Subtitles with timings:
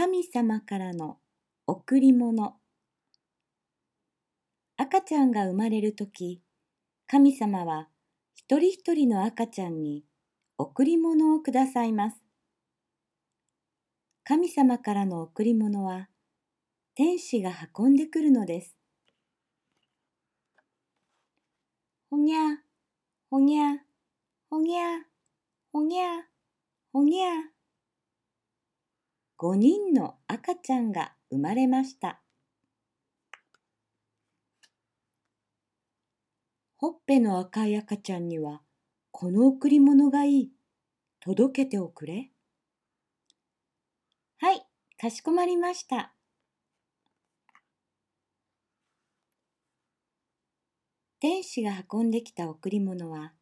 [0.00, 1.18] 神様からの
[1.66, 2.54] 贈り物
[4.76, 6.40] 赤ちゃんが生まれるとき、
[7.08, 7.88] 神様は
[8.36, 10.04] 一人一人の赤ちゃんに
[10.56, 12.16] 贈り物をくださいます。
[14.22, 16.06] 神様からの贈り物は
[16.94, 18.76] 天使が運んでくるのです。
[22.08, 22.58] ほにゃ、
[23.30, 23.78] ほにゃ、
[24.48, 25.00] ほにゃ、
[25.72, 26.22] ほにゃ、
[26.92, 27.57] ほにゃ。
[29.40, 32.20] 五人の赤ちゃんが生まれました。
[36.76, 38.62] ほっぺの赤い赤ちゃんには、
[39.12, 40.52] この贈り物がいい。
[41.20, 42.32] 届けておくれ。
[44.38, 44.66] はい、
[45.00, 46.12] かしこまりました。
[51.20, 53.34] 天使が運んできた贈り物は、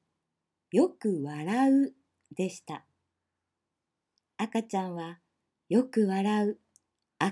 [0.73, 1.95] よく笑う
[2.37, 2.85] でした。
[4.37, 5.21] 赤ちゃんは
[5.69, 6.59] よく笑う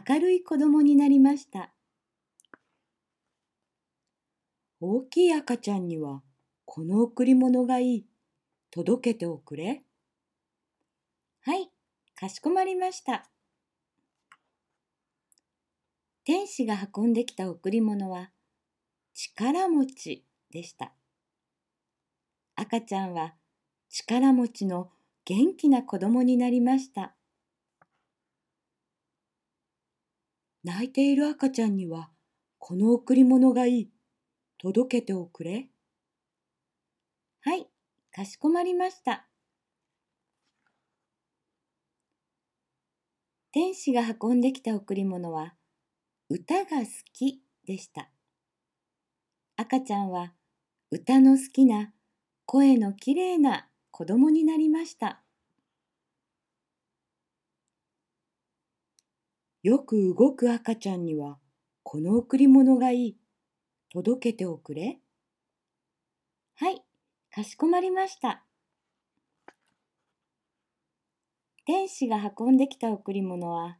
[0.08, 1.72] 明るい子供になりました。
[4.80, 6.22] 大きい赤ちゃんには
[6.64, 8.06] この贈り物がいい。
[8.72, 9.84] 届けておくれ。
[11.42, 11.70] はい、
[12.16, 13.30] かしこまりました。
[16.24, 18.30] 天使が運んできた贈り物は
[19.14, 20.92] 力持ちでした。
[22.56, 23.34] 赤ちゃんは
[23.90, 24.90] 力持ちの
[25.24, 27.14] 元気な子供になりました。
[30.64, 32.08] 泣いている赤ちゃんには
[32.58, 33.90] この贈り物がいい。
[34.56, 35.68] 届けておくれ。
[37.42, 37.66] はい、
[38.10, 39.28] かしこまりました。
[43.52, 45.52] 天使が運んできた贈り物は
[46.30, 48.10] 歌が好きでした。
[49.56, 50.32] 赤ちゃんは
[50.90, 51.92] 歌の好きな
[52.46, 55.23] 声のきれいな子供になりました。
[59.64, 61.38] よく動く赤ちゃんには
[61.84, 63.16] この贈り物がいい。
[63.90, 64.98] 届けておくれ。
[66.56, 66.84] はい、
[67.34, 68.44] かしこまりました。
[71.64, 73.78] 天使が運んできた贈り物は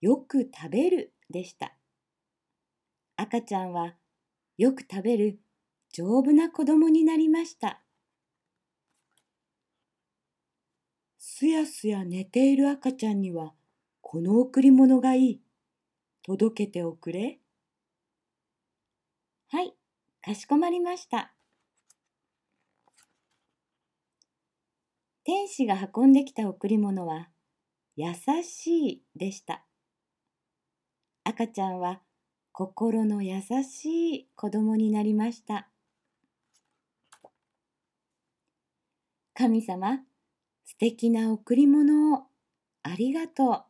[0.00, 1.76] よく食べるでした。
[3.16, 3.96] 赤ちゃんは
[4.56, 5.40] よく食べる
[5.92, 7.82] 丈夫な子供になりました。
[11.18, 13.52] すやすや寝ている赤ちゃんには
[14.10, 15.40] この贈り物がいい。
[16.22, 17.40] 届けておくれ。
[19.48, 19.74] はい、
[20.22, 21.34] かしこまりました。
[25.24, 27.28] 天使が運んできた贈り物は
[27.96, 29.66] 優しいでした。
[31.24, 32.00] 赤ちゃんは
[32.52, 35.68] 心の優しい子供になりました。
[39.34, 39.98] 神様、
[40.64, 42.22] 素敵な贈り物を
[42.82, 43.67] ありがとう。